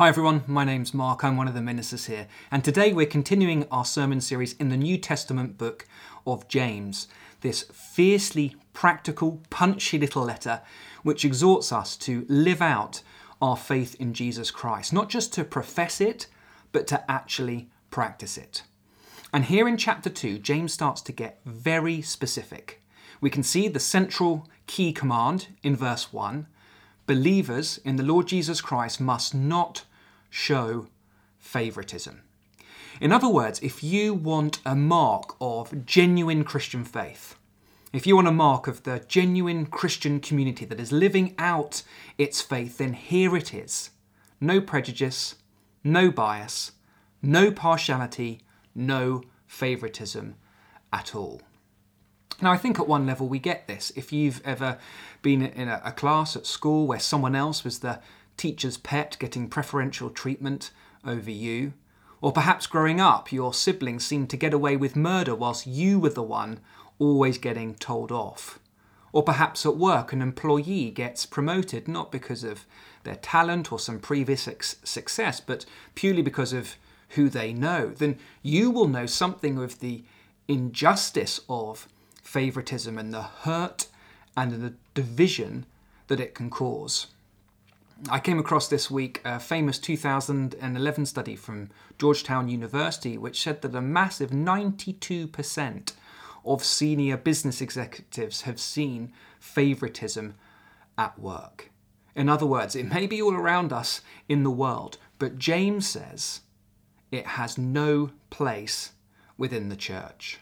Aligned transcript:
Hi 0.00 0.08
everyone, 0.08 0.44
my 0.46 0.64
name's 0.64 0.94
Mark, 0.94 1.22
I'm 1.22 1.36
one 1.36 1.46
of 1.46 1.52
the 1.52 1.60
ministers 1.60 2.06
here, 2.06 2.26
and 2.50 2.64
today 2.64 2.90
we're 2.90 3.04
continuing 3.04 3.66
our 3.70 3.84
sermon 3.84 4.22
series 4.22 4.54
in 4.54 4.70
the 4.70 4.76
New 4.78 4.96
Testament 4.96 5.58
book 5.58 5.86
of 6.26 6.48
James, 6.48 7.06
this 7.42 7.64
fiercely 7.70 8.56
practical, 8.72 9.42
punchy 9.50 9.98
little 9.98 10.22
letter 10.22 10.62
which 11.02 11.26
exhorts 11.26 11.70
us 11.70 11.98
to 11.98 12.24
live 12.30 12.62
out 12.62 13.02
our 13.42 13.58
faith 13.58 13.94
in 14.00 14.14
Jesus 14.14 14.50
Christ, 14.50 14.90
not 14.90 15.10
just 15.10 15.34
to 15.34 15.44
profess 15.44 16.00
it, 16.00 16.28
but 16.72 16.86
to 16.86 17.10
actually 17.10 17.68
practice 17.90 18.38
it. 18.38 18.62
And 19.34 19.44
here 19.44 19.68
in 19.68 19.76
chapter 19.76 20.08
2, 20.08 20.38
James 20.38 20.72
starts 20.72 21.02
to 21.02 21.12
get 21.12 21.42
very 21.44 22.00
specific. 22.00 22.80
We 23.20 23.28
can 23.28 23.42
see 23.42 23.68
the 23.68 23.78
central 23.78 24.48
key 24.66 24.94
command 24.94 25.48
in 25.62 25.76
verse 25.76 26.10
1 26.10 26.46
believers 27.06 27.78
in 27.84 27.96
the 27.96 28.04
Lord 28.04 28.28
Jesus 28.28 28.60
Christ 28.60 28.98
must 29.00 29.34
not 29.34 29.84
show 30.30 30.86
favoritism. 31.38 32.22
In 33.00 33.12
other 33.12 33.28
words, 33.28 33.60
if 33.60 33.82
you 33.82 34.14
want 34.14 34.60
a 34.64 34.74
mark 34.74 35.36
of 35.40 35.84
genuine 35.84 36.44
Christian 36.44 36.84
faith, 36.84 37.36
if 37.92 38.06
you 38.06 38.14
want 38.14 38.28
a 38.28 38.32
mark 38.32 38.68
of 38.68 38.84
the 38.84 39.04
genuine 39.08 39.66
Christian 39.66 40.20
community 40.20 40.64
that 40.64 40.78
is 40.78 40.92
living 40.92 41.34
out 41.38 41.82
its 42.18 42.40
faith, 42.40 42.78
then 42.78 42.92
here 42.92 43.36
it 43.36 43.52
is. 43.52 43.90
No 44.40 44.60
prejudice, 44.60 45.34
no 45.82 46.10
bias, 46.10 46.72
no 47.20 47.50
partiality, 47.50 48.42
no 48.74 49.22
favoritism 49.46 50.36
at 50.92 51.14
all. 51.14 51.42
Now, 52.42 52.52
I 52.52 52.56
think 52.56 52.78
at 52.78 52.88
one 52.88 53.06
level 53.06 53.28
we 53.28 53.38
get 53.38 53.66
this. 53.66 53.92
If 53.96 54.12
you've 54.12 54.40
ever 54.44 54.78
been 55.20 55.42
in 55.42 55.68
a 55.68 55.92
class 55.92 56.36
at 56.36 56.46
school 56.46 56.86
where 56.86 57.00
someone 57.00 57.34
else 57.34 57.64
was 57.64 57.80
the 57.80 58.00
teacher's 58.40 58.78
pet 58.78 59.18
getting 59.20 59.50
preferential 59.50 60.08
treatment 60.08 60.70
over 61.04 61.30
you. 61.30 61.74
Or 62.22 62.32
perhaps 62.32 62.66
growing 62.66 62.98
up, 62.98 63.30
your 63.30 63.52
siblings 63.52 64.06
seemed 64.06 64.30
to 64.30 64.38
get 64.38 64.54
away 64.54 64.78
with 64.78 64.96
murder 64.96 65.34
whilst 65.34 65.66
you 65.66 66.00
were 66.00 66.08
the 66.08 66.22
one 66.22 66.58
always 66.98 67.36
getting 67.36 67.74
told 67.74 68.10
off. 68.10 68.58
Or 69.12 69.22
perhaps 69.22 69.66
at 69.66 69.76
work, 69.76 70.14
an 70.14 70.22
employee 70.22 70.90
gets 70.90 71.26
promoted 71.26 71.86
not 71.86 72.10
because 72.10 72.42
of 72.42 72.64
their 73.04 73.16
talent 73.16 73.70
or 73.72 73.78
some 73.78 73.98
previous 73.98 74.48
success, 74.84 75.40
but 75.40 75.66
purely 75.94 76.22
because 76.22 76.54
of 76.54 76.76
who 77.10 77.28
they 77.28 77.52
know. 77.52 77.90
Then 77.90 78.18
you 78.40 78.70
will 78.70 78.88
know 78.88 79.04
something 79.04 79.58
of 79.58 79.80
the 79.80 80.02
injustice 80.48 81.40
of 81.46 81.88
favoritism 82.22 82.96
and 82.96 83.12
the 83.12 83.22
hurt 83.22 83.88
and 84.34 84.52
the 84.52 84.74
division 84.94 85.66
that 86.06 86.20
it 86.20 86.34
can 86.34 86.48
cause. 86.48 87.08
I 88.08 88.18
came 88.18 88.38
across 88.38 88.68
this 88.68 88.90
week 88.90 89.20
a 89.24 89.38
famous 89.38 89.78
2011 89.78 91.06
study 91.06 91.36
from 91.36 91.68
Georgetown 91.98 92.48
University, 92.48 93.18
which 93.18 93.42
said 93.42 93.60
that 93.60 93.74
a 93.74 93.82
massive 93.82 94.30
92% 94.30 95.92
of 96.44 96.64
senior 96.64 97.16
business 97.18 97.60
executives 97.60 98.42
have 98.42 98.58
seen 98.58 99.12
favoritism 99.38 100.34
at 100.96 101.18
work. 101.18 101.70
In 102.14 102.28
other 102.28 102.46
words, 102.46 102.74
it 102.74 102.88
may 102.88 103.06
be 103.06 103.20
all 103.20 103.34
around 103.34 103.72
us 103.72 104.00
in 104.28 104.44
the 104.44 104.50
world, 104.50 104.96
but 105.18 105.38
James 105.38 105.86
says 105.86 106.40
it 107.10 107.26
has 107.26 107.58
no 107.58 108.10
place 108.30 108.92
within 109.36 109.68
the 109.68 109.76
church. 109.76 110.38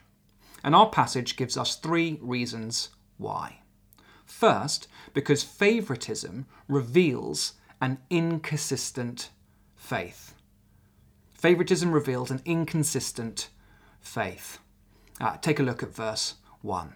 And 0.63 0.75
our 0.75 0.91
passage 0.91 1.37
gives 1.37 1.57
us 1.57 1.77
three 1.77 2.19
reasons 2.23 2.91
why. 3.17 3.61
First, 4.29 4.87
because 5.15 5.43
favoritism 5.43 6.47
reveals 6.69 7.55
an 7.81 7.99
inconsistent 8.11 9.31
faith. 9.75 10.35
Favoritism 11.33 11.91
reveals 11.91 12.31
an 12.31 12.43
inconsistent 12.45 13.49
faith. 14.01 14.59
Uh, 15.21 15.39
take 15.39 15.59
a 15.59 15.63
look 15.63 15.83
at 15.83 15.95
verse 15.95 16.35
1. 16.63 16.93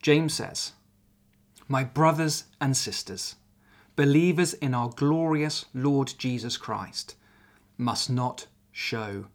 James 0.00 0.34
says, 0.34 0.72
My 1.68 1.84
brothers 1.84 2.44
and 2.60 2.76
sisters, 2.76 3.36
believers 3.94 4.54
in 4.54 4.74
our 4.74 4.88
glorious 4.88 5.66
Lord 5.74 6.14
Jesus 6.18 6.56
Christ, 6.56 7.14
must 7.76 8.10
not 8.10 8.46
show 8.72 9.26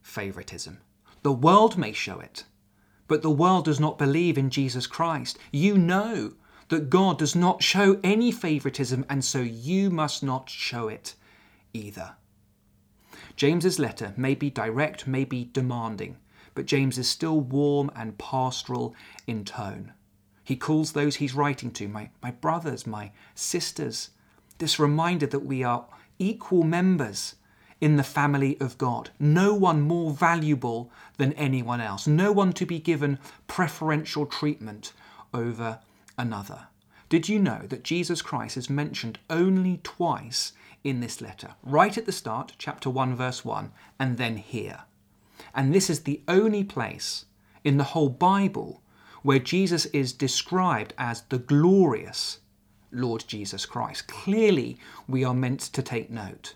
favoritism. 0.00 0.78
The 1.22 1.32
world 1.32 1.76
may 1.76 1.92
show 1.92 2.20
it, 2.20 2.44
but 3.10 3.22
the 3.22 3.28
world 3.28 3.64
does 3.64 3.80
not 3.80 3.98
believe 3.98 4.38
in 4.38 4.50
Jesus 4.50 4.86
Christ. 4.86 5.36
You 5.50 5.76
know 5.76 6.34
that 6.68 6.90
God 6.90 7.18
does 7.18 7.34
not 7.34 7.60
show 7.60 7.98
any 8.04 8.30
favoritism, 8.30 9.04
and 9.10 9.24
so 9.24 9.40
you 9.40 9.90
must 9.90 10.22
not 10.22 10.48
show 10.48 10.86
it 10.86 11.16
either. 11.72 12.12
James's 13.34 13.80
letter 13.80 14.14
may 14.16 14.36
be 14.36 14.48
direct, 14.48 15.08
may 15.08 15.24
be 15.24 15.50
demanding, 15.52 16.18
but 16.54 16.66
James 16.66 16.98
is 16.98 17.10
still 17.10 17.40
warm 17.40 17.90
and 17.96 18.16
pastoral 18.16 18.94
in 19.26 19.44
tone. 19.44 19.92
He 20.44 20.54
calls 20.54 20.92
those 20.92 21.16
he's 21.16 21.34
writing 21.34 21.72
to 21.72 21.88
my, 21.88 22.10
my 22.22 22.30
brothers, 22.30 22.86
my 22.86 23.10
sisters. 23.34 24.10
This 24.58 24.78
reminder 24.78 25.26
that 25.26 25.44
we 25.44 25.64
are 25.64 25.84
equal 26.20 26.62
members 26.62 27.34
in 27.80 27.96
the 27.96 28.02
family 28.02 28.60
of 28.60 28.78
God. 28.78 29.10
No 29.18 29.54
one 29.54 29.80
more 29.80 30.10
valuable 30.10 30.90
than 31.16 31.32
anyone 31.34 31.80
else. 31.80 32.06
No 32.06 32.30
one 32.32 32.52
to 32.54 32.66
be 32.66 32.78
given 32.78 33.18
preferential 33.46 34.26
treatment 34.26 34.92
over 35.32 35.80
another. 36.18 36.68
Did 37.08 37.28
you 37.28 37.38
know 37.38 37.62
that 37.68 37.82
Jesus 37.82 38.22
Christ 38.22 38.56
is 38.56 38.70
mentioned 38.70 39.18
only 39.28 39.80
twice 39.82 40.52
in 40.84 41.00
this 41.00 41.20
letter? 41.20 41.54
Right 41.62 41.96
at 41.98 42.06
the 42.06 42.12
start, 42.12 42.52
chapter 42.58 42.88
1, 42.88 43.16
verse 43.16 43.44
1, 43.44 43.72
and 43.98 44.16
then 44.16 44.36
here. 44.36 44.82
And 45.54 45.74
this 45.74 45.90
is 45.90 46.02
the 46.02 46.22
only 46.28 46.62
place 46.62 47.24
in 47.64 47.78
the 47.78 47.84
whole 47.84 48.10
Bible 48.10 48.82
where 49.22 49.38
Jesus 49.38 49.86
is 49.86 50.12
described 50.12 50.94
as 50.96 51.22
the 51.22 51.38
glorious 51.38 52.38
Lord 52.92 53.24
Jesus 53.26 53.66
Christ. 53.66 54.06
Clearly, 54.06 54.78
we 55.08 55.24
are 55.24 55.34
meant 55.34 55.60
to 55.60 55.82
take 55.82 56.10
note. 56.10 56.54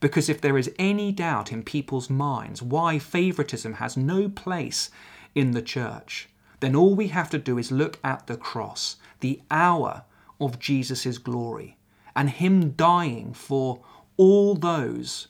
Because 0.00 0.28
if 0.28 0.40
there 0.40 0.58
is 0.58 0.70
any 0.78 1.10
doubt 1.10 1.52
in 1.52 1.62
people's 1.62 2.10
minds 2.10 2.62
why 2.62 2.98
favoritism 2.98 3.74
has 3.74 3.96
no 3.96 4.28
place 4.28 4.90
in 5.34 5.52
the 5.52 5.62
church, 5.62 6.28
then 6.60 6.76
all 6.76 6.94
we 6.94 7.08
have 7.08 7.30
to 7.30 7.38
do 7.38 7.58
is 7.58 7.70
look 7.72 7.98
at 8.04 8.26
the 8.26 8.36
cross, 8.36 8.96
the 9.20 9.40
hour 9.50 10.04
of 10.40 10.58
Jesus' 10.58 11.18
glory, 11.18 11.76
and 12.14 12.30
Him 12.30 12.72
dying 12.72 13.32
for 13.32 13.80
all 14.16 14.54
those 14.54 15.28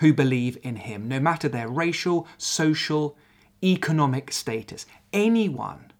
who 0.00 0.12
believe 0.12 0.58
in 0.62 0.76
Him, 0.76 1.08
no 1.08 1.20
matter 1.20 1.48
their 1.48 1.68
racial, 1.68 2.26
social, 2.36 3.16
economic 3.62 4.32
status. 4.32 4.86
Anyone 5.12 5.92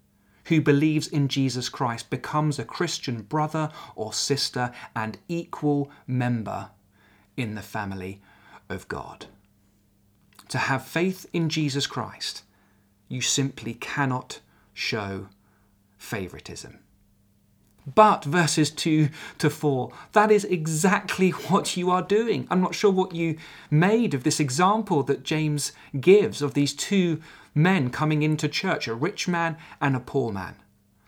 who 0.45 0.61
believes 0.61 1.09
in 1.09 1.29
Jesus 1.29 1.69
Christ 1.69 2.09
becomes 2.09 2.59
a 2.59 2.65
Christian 2.65 3.23
brother 3.23 3.71
or 3.97 4.13
sister 4.13 4.73
and 4.97 5.19
equal 5.29 5.91
member 6.07 6.71
in 7.39 7.55
the 7.55 7.63
family 7.63 8.21
of 8.69 8.89
God. 8.89 9.27
To 10.49 10.59
have 10.59 10.85
faith 10.85 11.27
in 11.33 11.49
Jesus 11.49 11.87
Christ, 11.87 12.43
you 13.09 13.21
simply 13.21 13.75
cannot 13.75 14.41
show 14.75 15.29
favoritism. 15.97 16.81
But 17.95 18.25
verses 18.25 18.71
2 18.71 19.09
to 19.39 19.49
4, 19.49 19.93
that 20.13 20.31
is 20.31 20.45
exactly 20.45 21.31
what 21.49 21.77
you 21.77 21.91
are 21.91 22.03
doing. 22.03 22.47
I'm 22.51 22.61
not 22.61 22.75
sure 22.75 22.91
what 22.91 23.15
you 23.15 23.39
made 23.71 24.15
of 24.15 24.25
this 24.25 24.41
example 24.41 25.03
that 25.05 25.23
James 25.23 25.73
gives 25.99 26.43
of 26.43 26.55
these 26.55 26.75
two 26.75 27.23
men 27.55 27.91
coming 27.91 28.23
into 28.23 28.49
church, 28.49 28.89
a 28.89 28.95
rich 28.95 29.29
man 29.29 29.57
and 29.81 29.97
a 29.97 30.01
poor 30.01 30.33
man. 30.33 30.57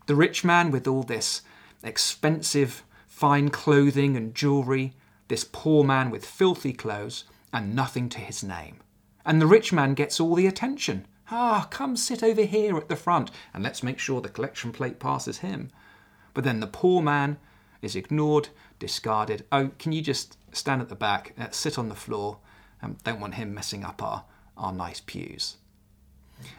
The 0.07 0.15
rich 0.15 0.45
man 0.45 0.71
with 0.71 0.87
all 0.87 1.03
this 1.03 1.43
expensive, 1.83 2.83
fine 3.07 3.51
clothing 3.51 4.17
and 4.17 4.35
jewellery, 4.35 4.95
this 5.31 5.45
poor 5.45 5.85
man 5.85 6.11
with 6.11 6.27
filthy 6.27 6.73
clothes 6.73 7.25
and 7.53 7.75
nothing 7.75 8.09
to 8.11 8.19
his 8.19 8.43
name. 8.43 8.81
And 9.25 9.41
the 9.41 9.47
rich 9.47 9.73
man 9.73 9.95
gets 9.95 10.19
all 10.19 10.35
the 10.35 10.49
attention. 10.49 11.07
Ah, 11.31 11.69
come 11.71 11.97
sit 11.97 12.25
over 12.25 12.43
here 12.43 12.77
at 12.77 12.89
the 12.89 12.97
front 12.97 13.31
and 13.55 13.63
let's 13.63 13.85
make 13.85 14.01
sure 14.01 14.21
the 14.21 14.29
collection 14.29 14.73
plate 14.73 14.99
passes 14.99 15.39
him. 15.39 15.71
But 16.35 16.43
then 16.43 16.59
the 16.59 16.67
poor 16.67 17.01
man 17.01 17.39
is 17.81 17.95
ignored, 17.95 18.49
discarded. 18.81 19.47
Oh, 19.53 19.71
can 19.79 19.93
you 19.93 20.03
just 20.03 20.37
stand 20.51 20.83
at 20.83 20.89
the 20.89 20.97
back, 20.97 21.33
uh, 21.39 21.51
sit 21.51 21.79
on 21.79 21.89
the 21.89 21.95
floor? 21.95 22.39
Um, 22.83 22.97
don't 23.05 23.21
want 23.21 23.35
him 23.35 23.55
messing 23.55 23.85
up 23.85 24.03
our, 24.03 24.25
our 24.57 24.73
nice 24.73 25.01
pews. 25.01 25.59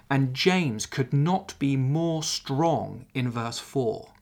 And 0.10 0.34
James 0.34 0.86
could 0.86 1.12
not 1.12 1.56
be 1.60 1.75
more 1.75 2.24
strong 2.24 3.06
in 3.13 3.30
verse 3.30 3.60
4 3.60 4.13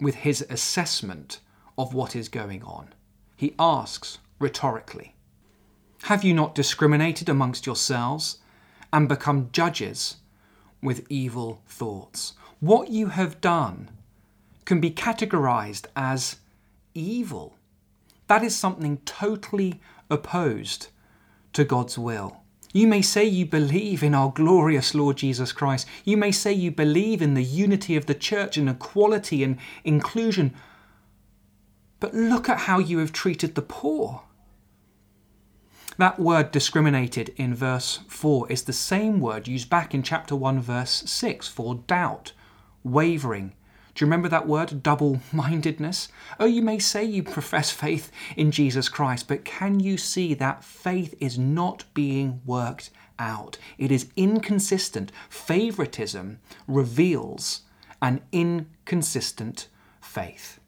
with 0.00 0.16
his 0.16 0.44
assessment 0.50 1.38
of 1.78 1.94
what 1.94 2.16
is 2.16 2.28
going 2.28 2.64
on. 2.64 2.88
He 3.36 3.54
asks 3.58 4.18
rhetorically 4.38 5.14
Have 6.04 6.24
you 6.24 6.34
not 6.34 6.54
discriminated 6.54 7.28
amongst 7.28 7.66
yourselves? 7.66 8.38
and 8.92 9.08
become 9.08 9.50
judges 9.52 10.16
with 10.80 11.04
evil 11.10 11.60
thoughts. 11.66 12.34
What 12.60 12.88
you 12.88 13.08
have 13.08 13.40
done 13.40 13.90
can 14.64 14.80
be 14.80 14.90
categorized 14.90 15.86
as 15.94 16.36
evil. 16.94 17.56
That 18.26 18.42
is 18.42 18.56
something 18.56 18.98
totally 19.04 19.80
opposed 20.08 20.88
to 21.52 21.64
God's 21.64 21.98
will. 21.98 22.38
You 22.72 22.86
may 22.86 23.02
say 23.02 23.24
you 23.24 23.46
believe 23.46 24.02
in 24.02 24.14
our 24.14 24.30
glorious 24.30 24.94
Lord 24.94 25.16
Jesus 25.16 25.52
Christ. 25.52 25.86
You 26.04 26.16
may 26.16 26.32
say 26.32 26.52
you 26.52 26.70
believe 26.70 27.22
in 27.22 27.34
the 27.34 27.44
unity 27.44 27.96
of 27.96 28.06
the 28.06 28.14
church 28.14 28.56
and 28.56 28.68
equality 28.68 29.42
and 29.42 29.58
inclusion. 29.84 30.54
But 31.98 32.14
look 32.14 32.48
at 32.48 32.60
how 32.60 32.78
you 32.78 32.98
have 32.98 33.12
treated 33.12 33.54
the 33.54 33.62
poor. 33.62 34.22
That 35.98 36.20
word 36.20 36.50
discriminated 36.52 37.32
in 37.36 37.54
verse 37.54 38.00
4 38.08 38.52
is 38.52 38.64
the 38.64 38.72
same 38.74 39.18
word 39.18 39.48
used 39.48 39.70
back 39.70 39.94
in 39.94 40.02
chapter 40.02 40.36
1, 40.36 40.60
verse 40.60 41.02
6 41.06 41.48
for 41.48 41.76
doubt, 41.86 42.32
wavering. 42.84 43.54
Do 43.94 44.04
you 44.04 44.06
remember 44.06 44.28
that 44.28 44.46
word, 44.46 44.82
double 44.82 45.20
mindedness? 45.32 46.08
Oh, 46.38 46.44
you 46.44 46.60
may 46.60 46.78
say 46.78 47.02
you 47.02 47.22
profess 47.22 47.70
faith 47.70 48.12
in 48.36 48.50
Jesus 48.50 48.90
Christ, 48.90 49.26
but 49.26 49.46
can 49.46 49.80
you 49.80 49.96
see 49.96 50.34
that 50.34 50.62
faith 50.62 51.14
is 51.18 51.38
not 51.38 51.84
being 51.94 52.42
worked 52.44 52.90
out? 53.18 53.56
It 53.78 53.90
is 53.90 54.10
inconsistent. 54.14 55.12
Favoritism 55.30 56.40
reveals 56.68 57.62
an 58.02 58.20
inconsistent 58.32 59.68
faith. 60.02 60.60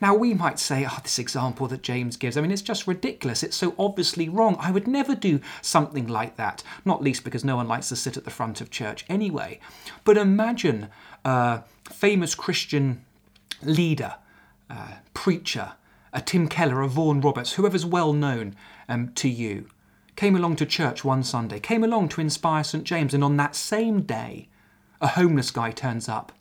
Now, 0.00 0.14
we 0.14 0.34
might 0.34 0.58
say, 0.58 0.86
oh, 0.88 0.98
this 1.02 1.18
example 1.18 1.66
that 1.68 1.82
James 1.82 2.16
gives, 2.16 2.36
I 2.36 2.40
mean, 2.40 2.50
it's 2.50 2.62
just 2.62 2.86
ridiculous. 2.86 3.42
It's 3.42 3.56
so 3.56 3.74
obviously 3.78 4.28
wrong. 4.28 4.56
I 4.58 4.70
would 4.70 4.86
never 4.86 5.14
do 5.14 5.40
something 5.62 6.06
like 6.06 6.36
that, 6.36 6.62
not 6.84 7.02
least 7.02 7.24
because 7.24 7.44
no 7.44 7.56
one 7.56 7.68
likes 7.68 7.88
to 7.90 7.96
sit 7.96 8.16
at 8.16 8.24
the 8.24 8.30
front 8.30 8.60
of 8.60 8.70
church 8.70 9.04
anyway. 9.08 9.60
But 10.04 10.16
imagine 10.16 10.88
a 11.24 11.62
famous 11.90 12.34
Christian 12.34 13.04
leader, 13.62 14.16
preacher, 15.14 15.72
a 16.12 16.20
Tim 16.20 16.48
Keller, 16.48 16.80
a 16.80 16.88
Vaughan 16.88 17.20
Roberts, 17.20 17.52
whoever's 17.52 17.86
well 17.86 18.12
known 18.12 18.56
um, 18.88 19.12
to 19.14 19.28
you, 19.28 19.68
came 20.16 20.34
along 20.34 20.56
to 20.56 20.66
church 20.66 21.04
one 21.04 21.22
Sunday, 21.22 21.60
came 21.60 21.84
along 21.84 22.08
to 22.10 22.20
inspire 22.20 22.64
St. 22.64 22.84
James, 22.84 23.14
and 23.14 23.22
on 23.22 23.36
that 23.36 23.54
same 23.54 24.02
day, 24.02 24.48
a 25.00 25.08
homeless 25.08 25.50
guy 25.50 25.70
turns 25.70 26.08
up 26.08 26.32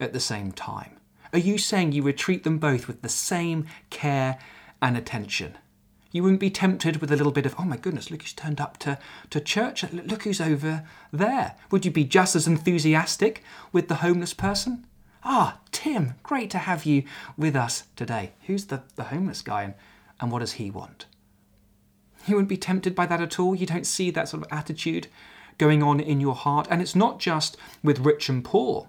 at 0.00 0.12
the 0.12 0.20
same 0.20 0.50
time. 0.50 0.96
Are 1.32 1.38
you 1.38 1.56
saying 1.56 1.92
you 1.92 2.02
would 2.02 2.18
treat 2.18 2.44
them 2.44 2.58
both 2.58 2.86
with 2.86 3.00
the 3.00 3.08
same 3.08 3.66
care 3.88 4.38
and 4.82 4.96
attention? 4.96 5.56
You 6.10 6.22
wouldn't 6.22 6.40
be 6.40 6.50
tempted 6.50 6.98
with 6.98 7.10
a 7.10 7.16
little 7.16 7.32
bit 7.32 7.46
of, 7.46 7.54
oh 7.58 7.64
my 7.64 7.78
goodness, 7.78 8.10
look 8.10 8.20
who's 8.20 8.34
turned 8.34 8.60
up 8.60 8.76
to, 8.78 8.98
to 9.30 9.40
church, 9.40 9.82
look 9.92 10.24
who's 10.24 10.42
over 10.42 10.84
there. 11.10 11.54
Would 11.70 11.86
you 11.86 11.90
be 11.90 12.04
just 12.04 12.36
as 12.36 12.46
enthusiastic 12.46 13.42
with 13.72 13.88
the 13.88 13.96
homeless 13.96 14.34
person? 14.34 14.86
Ah, 15.24 15.60
Tim, 15.70 16.14
great 16.22 16.50
to 16.50 16.58
have 16.58 16.84
you 16.84 17.04
with 17.38 17.56
us 17.56 17.84
today. 17.96 18.32
Who's 18.46 18.66
the, 18.66 18.82
the 18.96 19.04
homeless 19.04 19.40
guy 19.40 19.62
and, 19.62 19.74
and 20.20 20.30
what 20.30 20.40
does 20.40 20.52
he 20.52 20.70
want? 20.70 21.06
You 22.26 22.34
wouldn't 22.34 22.50
be 22.50 22.58
tempted 22.58 22.94
by 22.94 23.06
that 23.06 23.22
at 23.22 23.40
all. 23.40 23.54
You 23.54 23.66
don't 23.66 23.86
see 23.86 24.10
that 24.10 24.28
sort 24.28 24.44
of 24.44 24.52
attitude 24.52 25.08
going 25.56 25.82
on 25.82 25.98
in 25.98 26.20
your 26.20 26.34
heart. 26.34 26.66
And 26.70 26.82
it's 26.82 26.94
not 26.94 27.20
just 27.20 27.56
with 27.82 28.00
rich 28.00 28.28
and 28.28 28.44
poor 28.44 28.88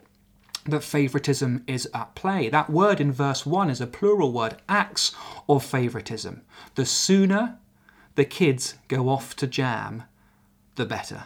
that 0.65 0.83
favoritism 0.83 1.63
is 1.67 1.89
at 1.93 2.15
play. 2.15 2.49
That 2.49 2.69
word 2.69 2.99
in 3.01 3.11
verse 3.11 3.45
1 3.45 3.69
is 3.69 3.81
a 3.81 3.87
plural 3.87 4.31
word, 4.31 4.57
acts 4.69 5.13
of 5.49 5.63
favoritism. 5.63 6.41
The 6.75 6.85
sooner 6.85 7.59
the 8.15 8.25
kids 8.25 8.75
go 8.87 9.09
off 9.09 9.35
to 9.37 9.47
jam, 9.47 10.03
the 10.75 10.85
better. 10.85 11.25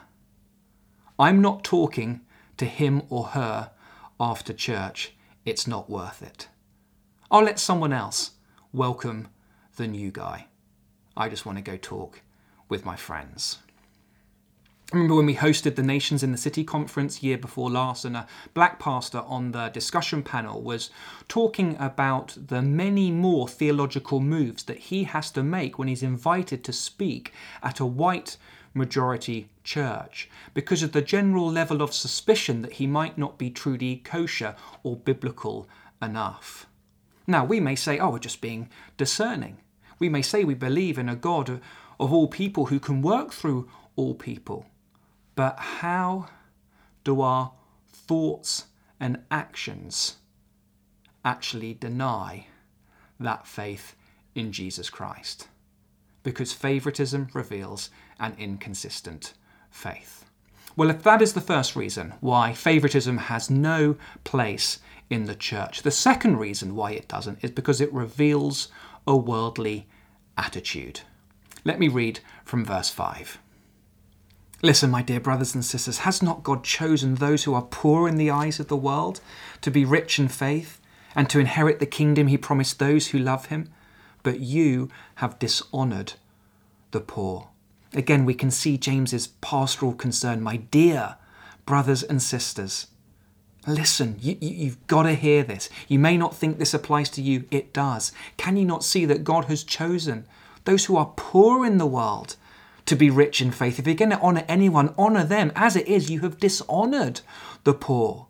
I'm 1.19 1.41
not 1.41 1.63
talking 1.63 2.21
to 2.57 2.65
him 2.65 3.03
or 3.09 3.27
her 3.27 3.71
after 4.19 4.53
church. 4.53 5.13
It's 5.45 5.67
not 5.67 5.89
worth 5.89 6.21
it. 6.21 6.47
I'll 7.29 7.43
let 7.43 7.59
someone 7.59 7.93
else 7.93 8.31
welcome 8.71 9.27
the 9.75 9.87
new 9.87 10.11
guy. 10.11 10.47
I 11.15 11.29
just 11.29 11.45
want 11.45 11.57
to 11.57 11.63
go 11.63 11.77
talk 11.77 12.21
with 12.69 12.85
my 12.85 12.95
friends. 12.95 13.59
I 14.93 14.95
remember 14.95 15.15
when 15.15 15.25
we 15.25 15.35
hosted 15.35 15.75
the 15.75 15.83
Nations 15.83 16.23
in 16.23 16.31
the 16.31 16.37
City 16.37 16.63
conference 16.63 17.21
year 17.21 17.37
before 17.37 17.69
last, 17.69 18.05
and 18.05 18.15
a 18.15 18.25
black 18.53 18.79
pastor 18.79 19.21
on 19.27 19.51
the 19.51 19.67
discussion 19.67 20.23
panel 20.23 20.61
was 20.61 20.91
talking 21.27 21.75
about 21.77 22.37
the 22.47 22.61
many 22.61 23.11
more 23.11 23.49
theological 23.49 24.21
moves 24.21 24.63
that 24.63 24.77
he 24.77 25.03
has 25.03 25.29
to 25.31 25.43
make 25.43 25.77
when 25.77 25.89
he's 25.89 26.03
invited 26.03 26.63
to 26.63 26.71
speak 26.71 27.33
at 27.61 27.81
a 27.81 27.85
white 27.85 28.37
majority 28.73 29.49
church 29.61 30.29
because 30.53 30.81
of 30.81 30.93
the 30.93 31.01
general 31.01 31.51
level 31.51 31.81
of 31.81 31.93
suspicion 31.93 32.61
that 32.61 32.73
he 32.73 32.87
might 32.87 33.17
not 33.17 33.37
be 33.37 33.49
truly 33.49 33.97
kosher 33.97 34.55
or 34.83 34.95
biblical 34.95 35.67
enough. 36.01 36.65
Now, 37.27 37.43
we 37.43 37.59
may 37.59 37.75
say, 37.75 37.99
oh, 37.99 38.11
we're 38.11 38.19
just 38.19 38.39
being 38.39 38.69
discerning. 38.95 39.57
We 39.99 40.07
may 40.07 40.21
say 40.21 40.45
we 40.45 40.53
believe 40.53 40.97
in 40.97 41.09
a 41.09 41.15
God 41.17 41.49
of, 41.49 41.61
of 41.99 42.13
all 42.13 42.29
people 42.29 42.67
who 42.67 42.79
can 42.79 43.01
work 43.01 43.33
through 43.33 43.69
all 43.97 44.15
people. 44.15 44.65
But 45.37 45.59
how 45.59 46.29
do 47.03 47.21
our 47.21 47.51
thoughts 47.87 48.65
and 48.99 49.19
actions 49.29 50.15
actually 51.23 51.75
deny 51.75 52.47
that 53.19 53.45
faith 53.45 53.95
in 54.33 54.51
Jesus 54.51 54.89
Christ? 54.89 55.47
Because 56.23 56.53
favoritism 56.53 57.27
reveals 57.35 57.91
an 58.19 58.35
inconsistent 58.39 59.35
faith. 59.69 60.25
Well, 60.75 60.89
if 60.89 61.03
that 61.03 61.21
is 61.21 61.33
the 61.33 61.39
first 61.39 61.75
reason 61.75 62.15
why 62.19 62.53
favoritism 62.53 63.17
has 63.17 63.47
no 63.47 63.95
place 64.23 64.79
in 65.11 65.25
the 65.25 65.35
church, 65.35 65.83
the 65.83 65.91
second 65.91 66.37
reason 66.37 66.75
why 66.75 66.93
it 66.93 67.07
doesn't 67.07 67.43
is 67.43 67.51
because 67.51 67.79
it 67.79 67.93
reveals 67.93 68.69
a 69.05 69.15
worldly 69.15 69.87
attitude. 70.35 71.01
Let 71.63 71.79
me 71.79 71.89
read 71.89 72.21
from 72.43 72.65
verse 72.65 72.89
5. 72.89 73.37
Listen, 74.63 74.89
my 74.89 75.03
dear 75.03 75.19
brothers 75.19 75.53
and 75.53 75.63
sisters, 75.63 75.99
has 75.99 76.23
not 76.23 76.43
God 76.43 76.63
chosen 76.63 77.15
those 77.15 77.43
who 77.43 77.53
are 77.53 77.61
poor 77.61 78.07
in 78.07 78.17
the 78.17 78.31
eyes 78.31 78.59
of 78.59 78.67
the 78.67 78.75
world 78.75 79.21
to 79.61 79.69
be 79.69 79.85
rich 79.85 80.17
in 80.17 80.27
faith 80.27 80.81
and 81.15 81.29
to 81.29 81.39
inherit 81.39 81.79
the 81.79 81.85
kingdom 81.85 82.27
he 82.27 82.37
promised 82.37 82.79
those 82.79 83.07
who 83.07 83.19
love 83.19 83.47
him? 83.47 83.69
But 84.23 84.39
you 84.39 84.89
have 85.15 85.37
dishonoured 85.37 86.13
the 86.89 86.99
poor. 86.99 87.49
Again, 87.93 88.25
we 88.25 88.33
can 88.33 88.49
see 88.49 88.77
James's 88.77 89.27
pastoral 89.27 89.93
concern, 89.93 90.41
my 90.41 90.57
dear 90.57 91.17
brothers 91.65 92.01
and 92.01 92.21
sisters. 92.21 92.87
Listen, 93.67 94.15
you, 94.19 94.37
you, 94.41 94.69
have 94.69 94.87
got 94.87 95.03
to 95.03 95.13
hear 95.13 95.43
this. 95.43 95.69
You 95.87 95.99
may 95.99 96.17
not 96.17 96.35
think 96.35 96.57
this 96.57 96.73
applies 96.73 97.09
to 97.11 97.21
you, 97.21 97.45
it 97.51 97.73
does. 97.73 98.11
Can 98.37 98.57
you 98.57 98.65
not 98.65 98.83
see 98.83 99.05
that 99.05 99.23
God 99.23 99.45
has 99.45 99.63
chosen 99.63 100.25
those 100.65 100.85
who 100.85 100.97
are 100.97 101.13
poor 101.15 101.65
in 101.65 101.77
the 101.77 101.85
world 101.85 102.37
to 102.87 102.95
be 102.95 103.09
rich 103.09 103.41
in 103.41 103.51
faith. 103.51 103.79
If 103.79 103.85
you're 103.85 103.95
going 103.95 104.11
to 104.11 104.21
honour 104.21 104.43
anyone, 104.47 104.93
honour 104.97 105.23
them. 105.23 105.51
As 105.55 105.75
it 105.75 105.87
is, 105.87 106.09
you 106.09 106.21
have 106.21 106.39
dishonoured 106.39 107.21
the 107.63 107.73
poor. 107.73 108.27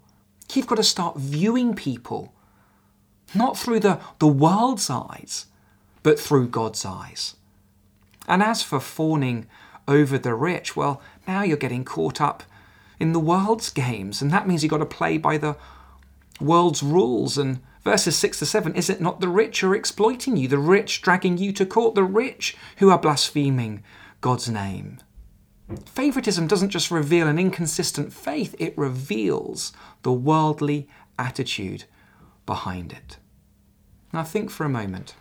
You've 0.54 0.68
got 0.68 0.76
to 0.76 0.84
start 0.84 1.18
viewing 1.18 1.76
people 1.76 2.34
not 3.36 3.58
through 3.58 3.80
the, 3.80 4.00
the 4.20 4.28
world's 4.28 4.90
eyes, 4.90 5.46
but 6.02 6.20
through 6.20 6.48
God's 6.48 6.86
eyes. 6.86 7.36
And 8.28 8.42
as 8.42 8.64
for 8.64 8.80
fawning 8.80 9.48
over 9.88 10.18
the 10.18 10.34
rich, 10.34 10.76
well, 10.76 11.02
now 11.28 11.44
you're 11.44 11.58
getting 11.58 11.86
caught 11.86 12.20
up 12.20 12.44
in 13.00 13.12
the 13.12 13.20
world's 13.20 13.70
games, 13.70 14.22
and 14.22 14.32
that 14.32 14.48
means 14.48 14.64
you've 14.64 14.72
got 14.72 14.78
to 14.78 14.86
play 14.86 15.18
by 15.18 15.38
the 15.38 15.56
world's 16.42 16.82
rules. 16.82 17.38
And 17.38 17.60
verses 17.84 18.18
6 18.18 18.40
to 18.40 18.46
7 18.46 18.76
is 18.76 18.90
it 18.90 19.02
not 19.02 19.20
the 19.20 19.30
rich 19.30 19.62
who 19.62 19.72
are 19.72 19.76
exploiting 19.76 20.36
you, 20.36 20.48
the 20.48 20.58
rich 20.58 21.02
dragging 21.02 21.38
you 21.38 21.52
to 21.54 21.66
court, 21.66 21.96
the 21.96 22.04
rich 22.04 22.56
who 22.78 22.90
are 22.90 23.00
blaspheming 23.00 23.84
God's 24.28 24.50
name. 24.50 24.98
Favoritism 25.86 26.48
doesn't 26.48 26.72
just 26.72 26.92
reveal 26.92 27.30
an 27.30 27.40
inconsistent 27.40 28.12
faith, 28.12 28.54
it 28.60 28.78
reveals 28.78 29.72
the 30.02 30.12
worldly 30.12 30.90
attitude 31.18 31.86
behind 32.46 32.92
it. 32.92 33.20
Now, 34.12 34.26
think 34.26 34.52
for 34.52 34.66
a 34.66 34.70
moment 34.70 35.16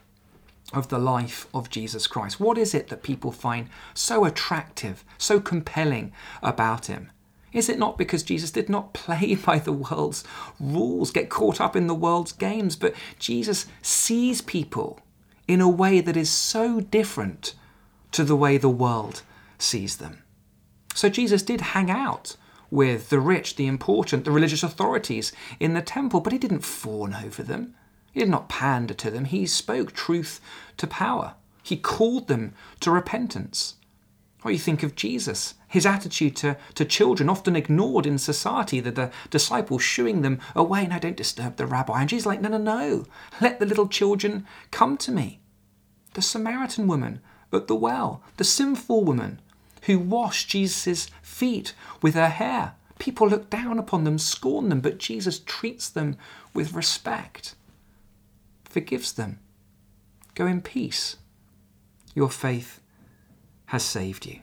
of 0.72 0.88
the 0.88 0.98
life 0.98 1.46
of 1.54 1.70
Jesus 1.70 2.08
Christ. 2.08 2.40
What 2.40 2.58
is 2.58 2.75
it 2.75 2.88
that 2.88 3.04
people 3.04 3.30
find 3.30 3.68
so 3.94 4.25
attractive, 4.25 5.04
so 5.18 5.38
compelling 5.38 6.12
about 6.42 6.86
him? 6.86 7.12
Is 7.52 7.68
it 7.68 7.78
not 7.78 7.96
because 7.96 8.25
Jesus 8.25 8.50
did 8.50 8.68
not 8.68 8.92
play 9.06 9.36
by 9.36 9.60
the 9.60 9.72
world's 9.72 10.25
rules, 10.58 11.12
get 11.12 11.30
caught 11.30 11.60
up 11.60 11.76
in 11.76 11.86
the 11.86 11.94
world's 11.94 12.32
games, 12.32 12.75
but 12.75 12.92
Jesus 13.20 13.66
sees 13.82 14.42
people 14.42 14.98
in 15.46 15.60
a 15.60 15.68
way 15.68 16.00
that 16.00 16.16
is 16.16 16.28
so 16.28 16.80
different 16.80 17.54
to 18.12 18.25
the 18.25 18.36
way 18.36 18.58
the 18.58 18.68
world 18.68 19.22
sees 19.58 19.96
them. 19.96 20.22
So 20.94 21.08
Jesus 21.08 21.42
did 21.42 21.60
hang 21.60 21.90
out 21.90 22.36
with 22.70 23.10
the 23.10 23.20
rich, 23.20 23.56
the 23.56 23.66
important, 23.66 24.25
the 24.25 24.30
religious 24.30 24.62
authorities 24.62 25.32
in 25.60 25.75
the 25.75 25.82
temple, 25.82 26.20
but 26.20 26.32
he 26.32 26.38
didn't 26.38 26.64
fawn 26.64 27.14
over 27.14 27.42
them. 27.42 27.75
He 28.12 28.20
did 28.20 28.28
not 28.28 28.48
pander 28.48 28.94
to 28.94 29.10
them. 29.10 29.26
He 29.26 29.46
spoke 29.46 29.92
truth 29.92 30.40
to 30.78 30.86
power. 30.86 31.34
He 31.62 31.76
called 31.76 32.28
them 32.28 32.54
to 32.80 32.90
repentance. 32.90 33.75
Or 34.44 34.50
you 34.50 34.58
think 34.58 34.82
of 34.82 34.94
Jesus, 34.94 35.54
his 35.68 35.84
attitude 35.84 36.36
to, 36.36 36.56
to 36.75 36.84
children, 36.84 37.28
often 37.28 37.56
ignored 37.56 38.06
in 38.06 38.18
society, 38.18 38.80
the, 38.80 38.92
the 38.92 39.10
disciples 39.30 39.82
shooing 39.82 40.22
them 40.22 40.40
away. 40.54 40.82
and 40.82 40.90
No, 40.90 40.98
don't 40.98 41.16
disturb 41.16 41.56
the 41.56 41.66
rabbi. 41.66 42.00
And 42.00 42.08
Jesus 42.08 42.26
like, 42.26 42.40
no, 42.40 42.48
no, 42.48 42.58
no. 42.58 43.06
Let 43.40 43.58
the 43.58 43.66
little 43.66 43.88
children 43.88 44.46
come 44.70 44.96
to 44.98 45.10
me. 45.10 45.40
the 46.14 46.22
Samaritan 46.22 46.86
woman 46.86 47.20
at 47.52 47.66
the 47.66 47.74
well, 47.74 48.22
the 48.36 48.44
sinful 48.44 49.04
woman 49.04 49.40
who 49.82 49.98
washed 49.98 50.48
Jesus' 50.48 51.08
feet 51.22 51.74
with 52.02 52.14
her 52.14 52.28
hair. 52.28 52.74
People 52.98 53.28
look 53.28 53.50
down 53.50 53.78
upon 53.78 54.04
them, 54.04 54.18
scorn 54.18 54.68
them, 54.68 54.80
but 54.80 54.98
Jesus 54.98 55.38
treats 55.38 55.88
them 55.88 56.16
with 56.54 56.72
respect, 56.72 57.54
forgives 58.64 59.12
them. 59.12 59.38
Go 60.34 60.46
in 60.46 60.60
peace. 60.60 61.16
Your 62.14 62.30
faith 62.30 62.80
has 63.66 63.82
saved 63.82 64.26
you. 64.26 64.40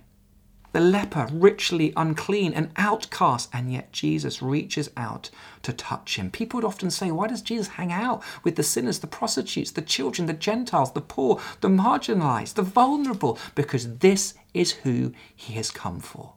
The 0.74 0.80
leper, 0.80 1.28
richly 1.32 1.94
unclean, 1.96 2.54
an 2.54 2.72
outcast, 2.78 3.50
and 3.54 3.72
yet 3.72 3.92
Jesus 3.92 4.42
reaches 4.42 4.90
out 4.98 5.30
to 5.62 5.72
touch 5.72 6.18
him. 6.18 6.32
People 6.32 6.58
would 6.58 6.66
often 6.66 6.90
say, 6.90 7.12
Why 7.12 7.28
does 7.28 7.44
Jesus 7.44 7.68
hang 7.68 7.92
out 7.92 8.24
with 8.44 8.56
the 8.56 8.64
sinners, 8.64 9.00
the 9.00 9.08
prostitutes, 9.08 9.70
the 9.70 9.84
children, 9.84 10.26
the 10.26 10.34
Gentiles, 10.34 10.92
the 10.92 11.02
poor, 11.02 11.40
the 11.62 11.70
marginalized, 11.70 12.56
the 12.56 12.64
vulnerable? 12.64 13.38
Because 13.54 13.98
this 14.00 14.34
is 14.56 14.72
who 14.72 15.14
he 15.36 15.54
has 15.54 15.70
come 15.70 16.00
for. 16.00 16.34